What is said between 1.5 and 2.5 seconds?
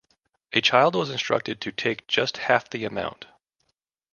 to take just